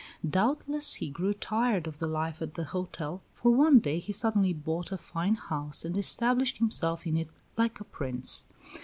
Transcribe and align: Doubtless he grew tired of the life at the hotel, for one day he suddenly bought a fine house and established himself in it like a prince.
Doubtless 0.27 0.95
he 0.95 1.11
grew 1.11 1.31
tired 1.31 1.85
of 1.85 1.99
the 1.99 2.07
life 2.07 2.41
at 2.41 2.55
the 2.55 2.63
hotel, 2.63 3.21
for 3.35 3.51
one 3.51 3.77
day 3.77 3.99
he 3.99 4.11
suddenly 4.11 4.51
bought 4.51 4.91
a 4.91 4.97
fine 4.97 5.35
house 5.35 5.85
and 5.85 5.95
established 5.95 6.57
himself 6.57 7.05
in 7.05 7.17
it 7.17 7.29
like 7.55 7.79
a 7.79 7.83
prince. 7.83 8.45